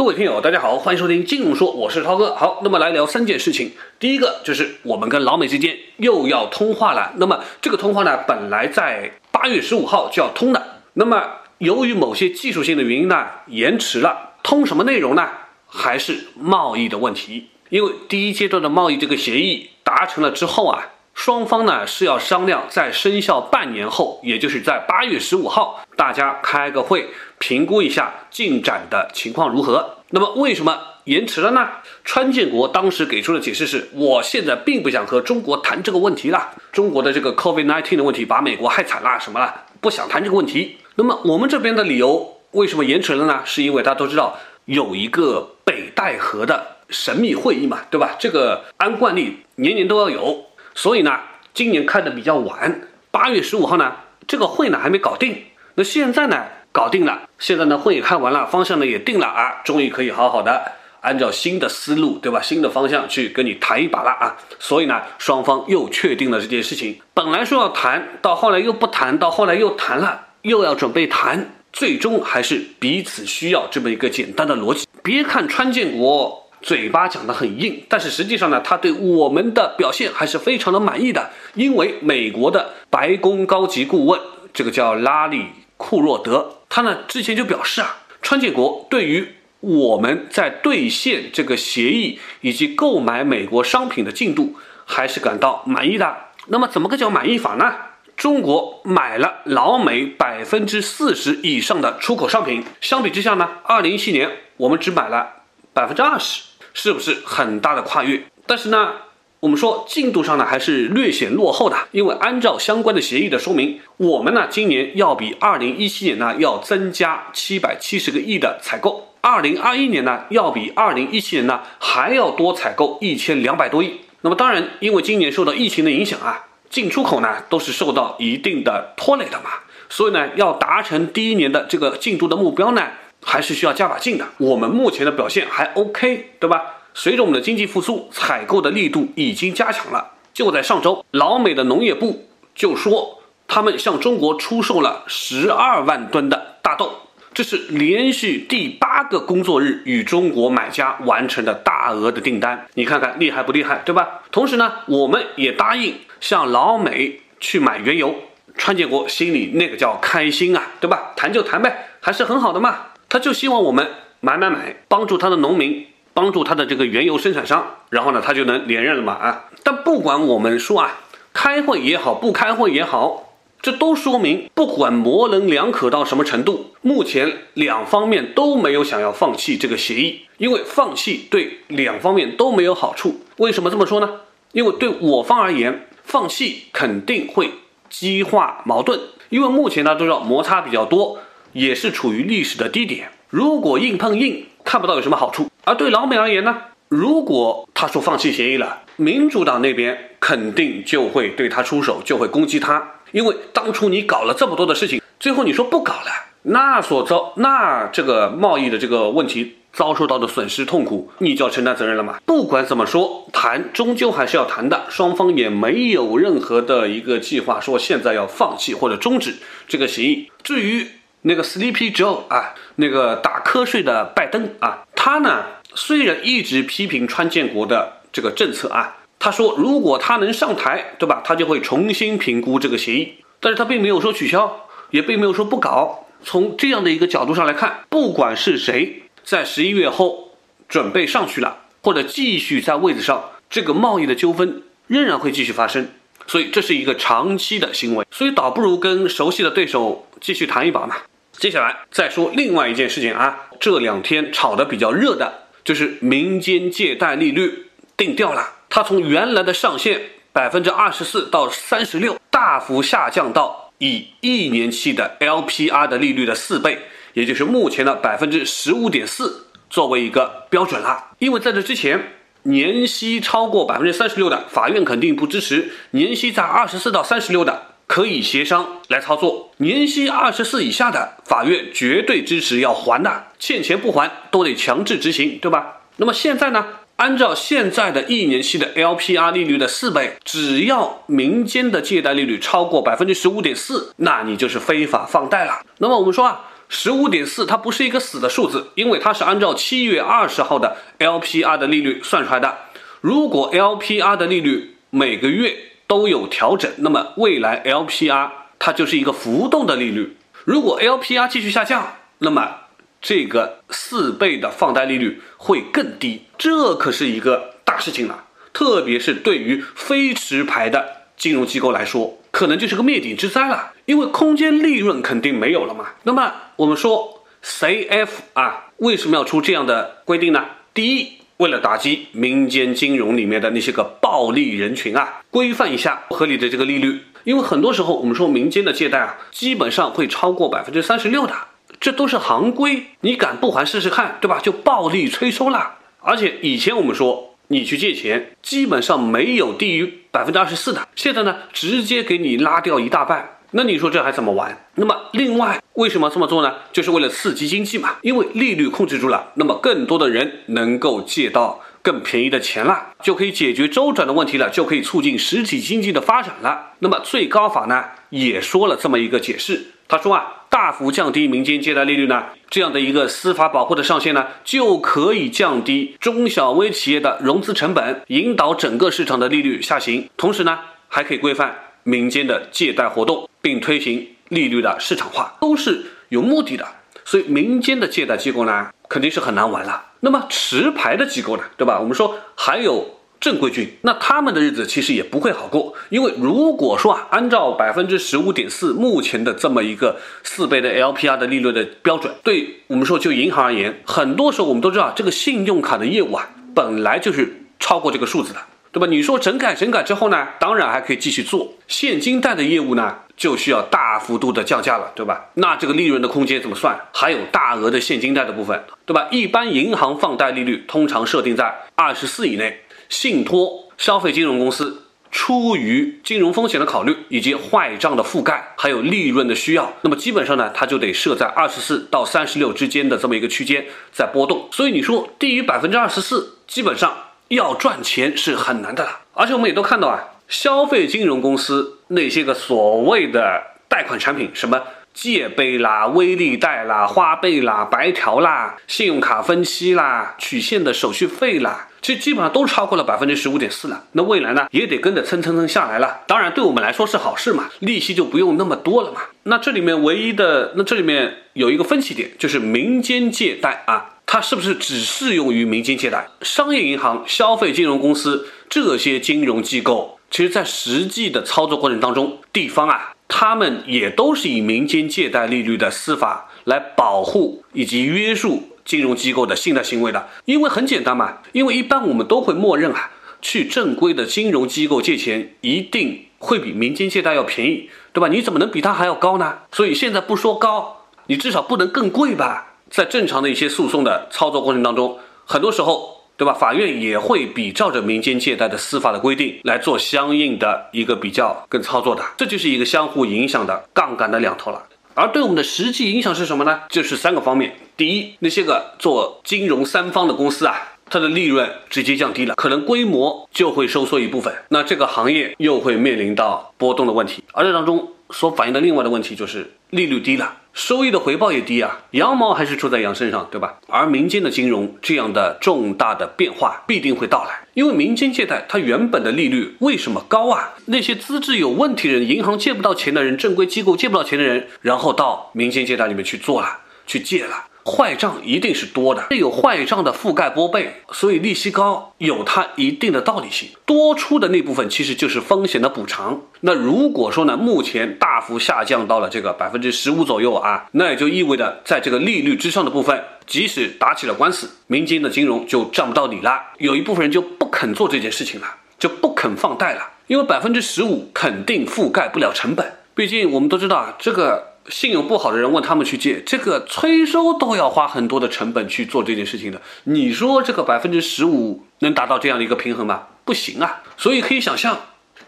[0.00, 2.34] 各位听友，大家好，欢迎收听金融说，我是涛哥。
[2.34, 3.72] 好，那么来聊三件事情。
[3.98, 7.12] 第一个就是我们跟老美之间又要通话了。
[7.18, 11.22] 那么这个通话呢，本来在八月十五号就要通的，那么
[11.58, 14.30] 由于某些技术性的原因呢，延迟了。
[14.42, 15.28] 通什么内容呢？
[15.66, 17.50] 还是贸易的问题。
[17.68, 20.82] 因为第一阶段的贸易这个协议达成了之后啊，
[21.14, 27.08] 双方呢是要商量在生效半年后，也就是在八月十五号，大家开个会。
[27.38, 29.96] 评估一下进展的情况如何？
[30.10, 31.68] 那么为什么延迟了呢？
[32.04, 36.50] 川建国当时给出的解释是：我现在并不想和中国谈这个问题了。
[36.70, 39.64] 中国的这个 COVID-19 的问题把美国害惨了，什么了？
[39.80, 40.76] 不想谈这个问题。
[40.96, 43.40] 那么我们这边的理由为什么延迟了呢？
[43.46, 48.16] 是因为大家都知道有一个北戴河的神秘会议嘛，对吧？
[48.18, 51.20] 这个按惯例年年都要有，所以呢，
[51.54, 55.44] 今年开的比较晚，八月十五号呢，这个会呢还没搞定。
[55.74, 56.44] 那现在呢？
[56.72, 60.70] 搞定了，现在呢会也开完了，方向呢也定了啊，终于可以好好的
[61.00, 62.40] 按照新的思路，对吧？
[62.40, 64.36] 新的方向去跟你谈一把了啊。
[64.60, 67.00] 所以呢，双方又确定了这件事情。
[67.12, 74.86] 本来说要谈到后来又不谈，到后来又谈了，又要准备谈，最终还是彼此需要这么一个简单的逻辑。
[75.02, 84.20] 别看川建国嘴巴讲得很硬，但是实际上呢，他对我们的表现还是非常的满意的，因为美国的白宫高级顾问，
[84.52, 86.56] 这个叫拉里库若德。
[86.68, 89.26] 他呢之前就表示啊，川建国对于
[89.60, 96.16] 我们在兑现这个协议以及购买美国商品的进度还是感到满意的。
[96.46, 97.74] 那么怎么个叫满意法呢？
[98.16, 105.26] 中国买了老美百分之四十以上的出口商品，相比之下呢，二零一七年我们只买了
[105.72, 106.42] 百分之二十，
[106.74, 108.22] 是不是很大的跨越？
[108.46, 108.92] 但是呢？
[109.40, 124.00] 我们说进度上呢还是略显落后的，因为按照相关的协议的说明，我们呢今年要比二零一七年呢要增加七百七十个亿的采购，二零二一年呢要比二零一七年呢还要多采购一千两百多亿。
[124.20, 129.52] 那么当然，因为今年受到疫情的影响啊，进出口呢都是受到一定的拖累的嘛，
[129.88, 132.88] 所以呢要达成第一年的这个进度的目标呢，
[133.22, 134.26] 还是需要加把劲的。
[134.38, 136.62] 我们目前的表现还 OK，对吧？
[136.94, 140.12] 随着我们的经济复苏，采购的力度已经加强了。
[140.32, 146.92] 就在上周，老美的农业部就说，他们向中国出售了十二万吨的大豆，
[147.32, 152.66] 这是连续第八个工作日与中国买家完成的大额的订单。
[152.74, 154.22] 你看看厉害不厉害，对吧？
[154.32, 158.14] 同时呢，我们也答应向老美去买原油。
[158.56, 161.12] 川建国心里那个叫开心啊，对吧？
[161.16, 162.88] 谈就谈呗，还是很好的嘛。
[163.10, 163.86] 他就希望我们
[164.20, 165.86] 买买买，帮助他的农民。
[166.12, 169.44] 帮助他的这个原油生产商，然后呢，他就能连任了嘛啊！
[169.62, 170.98] 但不管我们说啊，
[171.32, 173.32] 开会也好，不开会也好，
[173.62, 183.20] 这都说明，不管模棱两可到什么程度，目前两方面都没有想要放弃这个协议，因为放弃对两方面都没有好处。
[183.36, 184.20] 为什么这么说呢？
[184.50, 187.52] 因为对我方而言，放弃肯定会
[187.88, 188.98] 激化矛盾，
[189.28, 191.20] 因为目前大家都知道摩擦比较多，
[191.52, 193.10] 也是处于历史的低点。
[193.28, 195.48] 如果硬碰硬，看不到有什么好处。
[195.64, 196.56] 而对老美而言呢，
[196.88, 202.94] 如果他说放弃协议了，民主党那边肯定就会对他出手，就会攻击他。
[203.12, 206.10] 因为当初你搞了这么多的事情，最后你说不搞了，
[206.42, 212.18] 那所遭那这个贸易的这个问题遭受到的损失痛苦，你就要承担责任了嘛。
[212.24, 219.36] 不管怎么说，谈终究还是要谈的，双方也没有任何的一个计划说现在要放弃或者终止
[219.66, 220.30] 这个协议。
[220.42, 220.86] 至于
[221.22, 225.44] 那个 Sleepy Joe 啊，那个打瞌睡的拜登啊，他呢
[225.74, 236.06] 虽然一直批评川建国的这个政策啊，他说如果他能上台，对吧，他就会重新评估这个协议，但是他并没有说取消，也并没有说不搞。
[236.22, 240.32] 从这样的一个角度上来看，不管是谁在十一月后
[240.68, 245.88] 准备上去了，或者继续在位子上，这个贸易的纠纷仍然会继续发生，
[246.26, 250.96] 所以这是一个长期的行为，所以倒不如跟熟悉的对手继续谈一把嘛。
[251.40, 260.02] 接下来再说另外一件事情啊，这两天炒得比较热的就是民间借贷利率定调了，它从原来的上限
[260.34, 266.78] 百分之二十四到三十六，大幅下降到以一年期的 LPR 的利率的四倍，
[267.14, 271.12] 也就是目前的百分之十五点四作为一个标准了。
[271.20, 272.12] 因为在这之前，
[272.42, 277.68] 年息超过百分之三十六的，法院肯定不支持；年息在二十四到三十六的。
[277.90, 285.80] 可以协商来操作，年息二十四以下的，法院绝对支持要还的，欠钱不还都得强制执行，对吧？
[285.96, 286.64] 那么现在呢？
[286.94, 295.54] 按照现在的一年期的 LPR 利率的四倍，只要民间的借贷利率超过百分之十五点四，那你就是非法放贷了。
[295.78, 302.56] 那么我们说啊，十五点四它不是一个死的数字，因为它是按照七月二十号的 LPR 的利率算出来的。
[303.00, 305.56] 如果 LPR 的利率每个月
[305.90, 310.16] 都有调整，那么未来 LPR 它就是一个浮动的利率。
[310.44, 312.58] 如果 LPR 继续下降，那么
[313.02, 318.26] 这个四倍的放贷利率会更低，这可是一个大事情了。
[318.52, 325.86] 特别是对于非持牌的金融机构来说，可能就是个灭顶之灾了，因为空间利润肯定没有了嘛。
[326.04, 330.44] 那么我们说 CF 啊，为什么要出这样的规定呢？
[330.72, 336.98] 第一，为了打击民间金融里面的那些个暴利人群啊，规范一下不合理的这个利率。
[337.22, 341.32] 因为很多时候我们说民间的借贷啊，基本上会超过百分之三十六的，
[341.78, 344.40] 这都是行规，你敢不还试试看，对吧？
[344.42, 345.76] 就暴力催收了。
[346.00, 354.66] 而且以前我们说你去借钱，基本上没有低于百分之二十四的，现在呢直接给你拉掉一大半，那你说这还怎么玩？
[354.74, 356.52] 那么另外为什么这么做呢？
[356.72, 361.60] 就是为了刺激经济嘛，因为利率控制住了，那么更多的人能够借到。
[361.82, 366.72] 更便宜的钱了，就可以解决周转的问题了，就可以促进实体经济的发展了。
[366.80, 386.66] 那么最高法呢也说了这么一个解释，他说啊，大幅降低民间借贷利率呢，这样的一个司法保护的上限呢，就可以降低中小微企业的融资成本，引导整个市场的利率下行，同时呢，还可以规范民间的借贷活动，并推行利率的市场化，都是有目的的。
[387.04, 389.86] 所以民间的借贷机构呢，肯定是很难玩了。
[390.00, 391.78] 那么持牌的机构呢，对吧？
[391.78, 408.40] 我们说还有正规军，那他们的日子其实也不会好过，因为如果说啊，按照百分之十五点四目前的这么一个四倍的 LPR 的利率的标准，对我们说就银行而言，很多时候我们都知道，这个信用卡的业务啊，本来就是超过这个数字的，
[408.72, 408.86] 对吧？
[408.86, 413.00] 你说整改整改之后呢，当然还可以继续做现金贷的业务呢。
[413.20, 415.26] 就需要大幅度的降价了，对吧？
[415.34, 416.80] 那这个利润的空间怎么算？
[416.94, 419.08] 还有大额的现金贷的部分，对吧？
[419.10, 434.48] 一般银行放贷利率通常设定在二十四以内，信托、消费金融公司出于金融风险的考虑，以及坏账的覆盖，还有利润的需要，那么基本上呢，它就得设在二十四到三十六之间的这么一个区间在波动。
[434.50, 436.96] 所以你说低于百分之二十四，基本上
[437.28, 439.00] 要赚钱是很难的了。
[439.12, 440.04] 而且我们也都看到啊。
[440.26, 444.62] 消费金融公司那些个所谓的贷款产品，什么
[444.94, 453.84] 借呗啦、微利贷啦、花呗啦、白条啦、信用卡分期啦、取现的手续费啦，其实基本上都超过了百分之十五点四了。
[453.92, 456.00] 那未来呢，也得跟着蹭蹭蹭下来了。
[456.06, 459.00] 当然，对我们来说是好事嘛，利息就不用那么多了嘛。
[459.24, 466.06] 那这里面唯一的，那这里面有一个分歧点，就是民间借贷啊，它是不是只适用于民间借贷？
[466.22, 469.99] 商业银行、消费金融公司这些金融机构。
[470.10, 480.08] 其实，在实际的操作过程当中，地方啊，他们也都是以民间借贷利率的司法来保护以及约束金融机构的信贷行为的。
[480.24, 482.90] 因为很简单嘛，因为一般我们都会默认啊，
[483.22, 488.08] 去正规的金融机构借钱一定会比民间借贷要便宜，对吧？
[488.08, 489.38] 你怎么能比它还要高呢？
[489.52, 492.56] 所以现在不说高，你至少不能更贵吧？
[492.68, 495.99] 在正常的一些诉讼的操作过程当中，很多时候。
[496.20, 496.34] 对吧？
[496.34, 504.62] 法院也会比照着民间借贷的司法的规定来做相应的一个比较跟操作的，这就是一个相互影响的杠杆的两头了。
[504.92, 506.60] 而对我们的实际影响是什么呢？
[506.68, 507.56] 就是三个方面。
[507.74, 510.56] 第一，那些个做金融三方的公司啊，
[510.90, 517.24] 它的利润直接降低了，可能规模就会收缩一部分，那这个行业又会面临到波动的问题。
[517.32, 520.36] 而这当中所反映的另外的问题就是利率低了。
[520.52, 523.58] 收益的回报也低啊，羊毛还是出在羊身上，对吧？
[523.68, 530.54] 而民间的金融这样的重大的变化必定会到来，因为民间借贷它原本的利率为什么高啊？
[530.66, 537.44] 那些资质有问题人，银行借不到钱的人，正规机构借不到钱的人，然后到民间借贷里面去做了，去借了。
[537.70, 543.48] 坏账一定是多的，有坏账的覆盖拨备，所以利息高有它一定的道理性。
[543.64, 546.20] 多出的那部分其实就是风险的补偿。
[546.40, 556.40] 那如果说呢，目前大幅下降到了这个百分之十五左右啊，那也就意味着在这个利率之上的部分，即使打起了官司，民间的金融就占不到理了。
[556.58, 558.46] 有一部分人就不肯做这件事情了，
[558.78, 562.72] 就不肯放贷了，因为百分之十五肯定覆盖不了成本。
[562.94, 564.49] 毕竟我们都知道啊，这个。
[564.68, 569.60] 信用不好的人问他们去借，这个催收都要花很多的成本去做这件事情的。
[569.84, 573.08] 你说这个百分之十五能达到这样的一个平衡吗？
[573.24, 573.82] 不行啊。
[573.96, 574.78] 所以可以想象，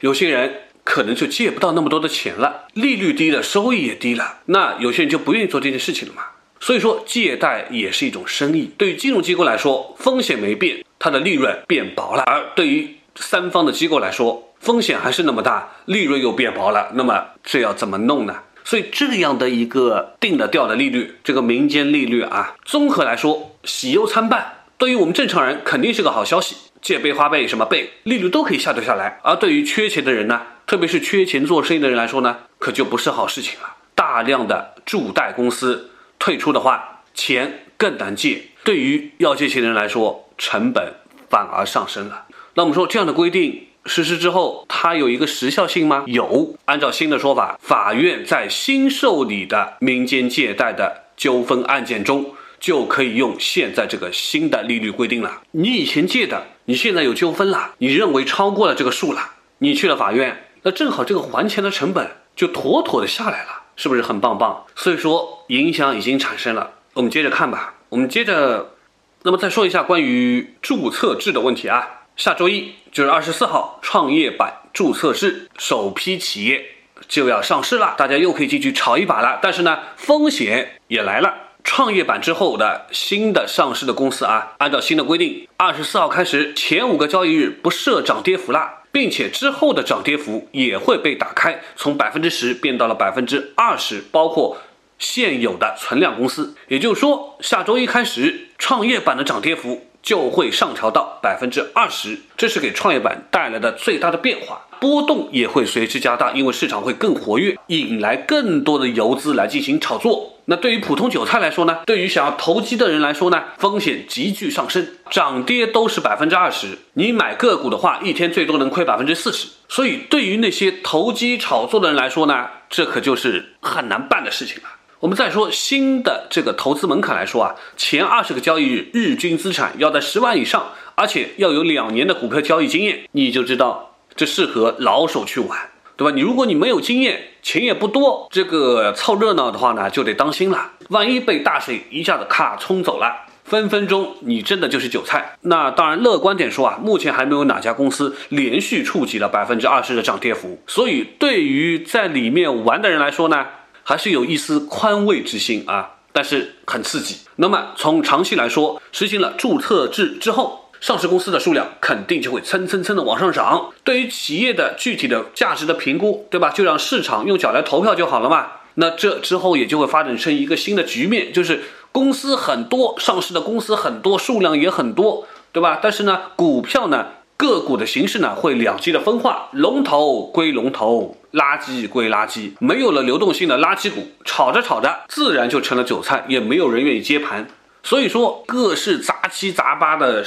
[0.01, 6.23] 有些人可能就借不到那么多的钱了，利率低了，收益也低了，那有些人就不愿意做这件事情了嘛。
[6.61, 8.71] 所以说，借贷也是一种生意。
[8.79, 16.93] 对于金融机构来说，风险没变，它的利润变薄了；而对于三方的机构来说，风险还是那么大，利润又变薄了。
[16.95, 18.37] 那么这要怎么弄呢？
[18.65, 24.65] 所以这样的一个定的调的利率，这个民间利率啊，综合来说喜忧参半。
[24.79, 29.21] 对于我们正常人肯定是个好消息，借呗花呗什么呗，利率都可以下掉下来。
[29.23, 33.77] 而对于缺钱的人呢，特别是缺钱做生意的人来说呢，可就不是好事情了。
[33.95, 38.43] 大量的助贷公司退出的话，钱更难借。
[38.65, 40.95] 对于要借钱的人来说，成本
[41.29, 42.27] 反而上升了。
[42.55, 46.05] 那我们说这样的规定实施之后，它有一个时效性吗？
[46.07, 46.55] 有。
[46.67, 52.35] 按照新的说法，法院在新受理的民间借贷的纠纷案件中。
[52.63, 55.43] 就可以用现在这个新的利率规定了。
[55.51, 64.65] 你以前借的，你现在有纠纷了，你认为超过了这个数了，你去了法院，那正好这个还钱的成本就妥妥的下来了，是不是很棒棒？
[64.77, 66.75] 所以说影响已经产生了。
[66.93, 68.77] 我们接着看吧，我们接着，
[69.25, 72.02] 那么再说一下关于注册制的问题啊。
[72.17, 76.63] 下周一就是二十四号，创业板注册制首批企业
[77.09, 79.39] 就要上市了，大家又可以进去炒一把了。
[79.43, 81.35] 但是呢，风险也来了。
[81.65, 94.59] 创业板之后的新的上市的公司啊，按照新的规定，二十四号开始前五个交易日不设涨跌幅了，并且之后的涨跌幅也会被打开，从百分之十变到了百分之二十，包括
[94.99, 96.55] 现有的存量公司。
[96.69, 104.67] 也就是说，下周一开始，创业板的涨跌幅就会上调到百分之二十，这是给创业板带来的最大的变化。
[104.81, 110.41] 波动也会随之加大，因为市场会更活跃，引来更多的游资来进行炒作。
[110.47, 111.79] 那对于普通韭菜来说呢？
[111.87, 113.45] 对于想要投机的人来说呢？
[113.59, 116.79] 风险急剧上升，涨跌都是百分之二十。
[116.95, 119.47] 你买个股的话，一天最多能亏百分之四十。
[119.69, 124.69] 所以对于那些投机炒作的人来说呢，这可就是很难办的事情了。
[125.03, 133.97] 我们再说新的这个投资门槛来说啊，前二十个交易日日均资产要在十万以上，而且要有两年的股票交易经验，你就知道。
[134.15, 135.59] 这适合老手去玩，
[135.97, 136.15] 对吧？
[136.15, 140.71] 你如果你没有经验，钱也不多，这个凑热闹的话呢，就得当心了。
[140.91, 145.37] 万一被大水一下子咔冲走了，分分钟你真的就是韭菜。
[145.41, 153.47] 那当然，乐观点说啊，目前还没有哪家公司连续触及了百分之二十的涨跌幅，所以对于在里面玩的人来说呢，
[153.83, 155.97] 还是有一丝宽慰之心啊。
[156.13, 157.21] 但是很刺激。
[157.37, 160.59] 那么从长期来说，实行了注册制之后。
[160.83, 163.71] 上市公司的数量肯定就会蹭蹭蹭的往上涨。
[163.85, 166.51] 对于企业的具体的价值的评估，对吧？
[166.51, 168.49] 就让市场用脚来投票就好了嘛。
[168.75, 171.61] 那这之后也就会发展成一个新的局面，就是
[171.93, 175.79] 公司很多，上市的公司很多，数量也很多，对吧？
[175.81, 187.47] 但是呢，股票呢，个股的形式呢，会两极的分化，龙头归龙头，垃圾归垃圾，没有了流动性的垃圾股，炒着炒着，自然就成了韭菜，也没有人愿意接盘。
[187.83, 190.25] 所以说，各式杂七杂八的。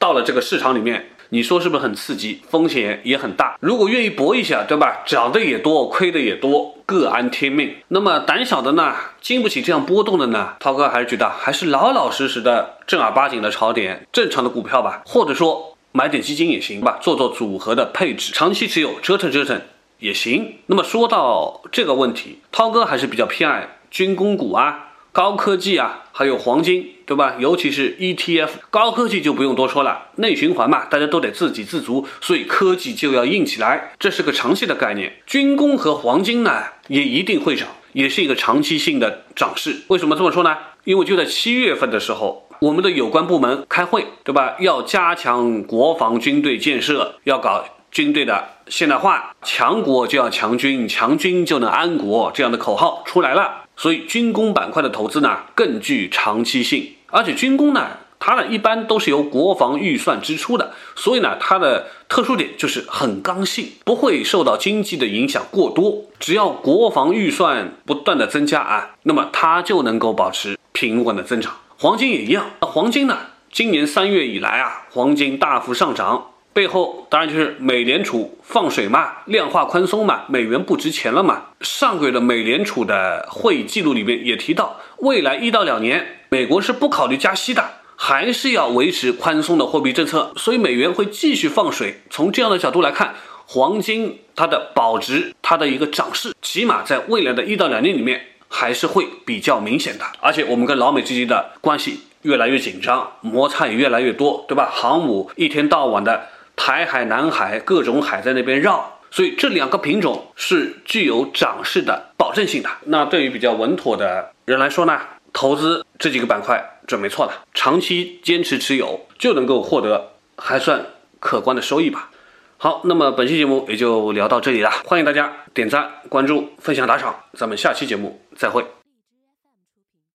[0.00, 2.40] 到了这个市场里面，你说是不是很刺激？
[2.48, 3.56] 风险也很大。
[3.58, 5.02] 如果愿意搏一下，对吧？
[5.04, 7.74] 涨的也多，亏的也多，各安天命。
[7.88, 10.54] 那么胆小的呢，经不起这样波动的呢？
[10.60, 19.60] 涛哥还是觉得还是老老实实的正儿八经的炒点正常的股票吧，或者说买点基金也行吧，做做组合的配置，长期持有折腾折腾
[19.98, 20.56] 也行。
[20.66, 24.84] 那么说到这个问题，涛哥还是比较偏爱军工股啊。
[25.10, 27.34] 高科技啊，还有黄金，对吧？
[27.40, 35.14] 尤其是 ETF，高科技就不用多说了，内循环嘛，大家都得自给自足，所以科技就要硬起来，这是个长期的概念。
[35.26, 39.78] 军工和黄金呢，也一定会涨，也是一个长期性的涨势。
[39.88, 40.56] 为什么这么说呢？
[40.84, 44.54] 因为就在七月份的时候，我们的有关部门开会，对吧？
[44.60, 53.64] 要加强国防军队建设，要搞军队的现代化，强国就要强军，强军就能安国，这样的口号出来了。
[53.76, 57.86] 所以军工板块的投资呢更具长期性，而且军工呢，
[58.18, 66.04] 它呢一般都是由国防预算支出的，所以呢它的特殊点就是很刚性，不会受到经济的影响过多。
[66.18, 71.54] 只要国防预算不断的增加啊，那么它就能够保持平稳的增长。
[71.78, 73.16] 黄金也一样，那黄金呢，
[73.52, 76.32] 今年三月以来啊，黄金大幅上涨。
[76.58, 81.40] 背后当然就是美联储放水嘛，量化宽松嘛，美元不值钱了嘛。
[81.60, 92.00] 上个月的美联储的会议记录里面也提到，未来一到两年，美国是不考虑加息的，还是要维持宽松的货币政策，所以美元会继续放水。
[92.10, 93.14] 从这样的角度来看，
[93.46, 100.04] 黄金它的保值，它的一个涨势，起码在未来的一到两年里面还是会比较明显的。
[100.18, 104.68] 而且我们跟老美之间的关系越来越紧张，摩擦也越来越多，对吧？
[104.72, 106.26] 航母一天到晚的。
[106.58, 112.68] 台海、南海各种海在那边绕，所以这两个品种是具有涨势的保证性的。
[112.86, 115.00] 那对于比较稳妥的人来说呢，
[115.32, 120.84] 投资这几个板块准没错了，长期坚持持有就能够获得还算
[121.20, 122.10] 可观的收益吧。
[122.58, 128.77] 好，那么本期节目也就聊到这里了，欢迎大家点赞、关注、分享、打赏，咱们下期节目再会。